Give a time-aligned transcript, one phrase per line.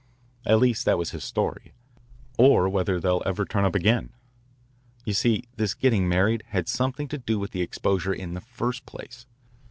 [0.47, 1.73] At least that was his story.
[2.39, 4.09] No one knows where they are or whether they'll ever turn up again.
[5.05, 8.87] "You see, this getting married had something to do with the exposure in the first
[8.87, 9.27] place.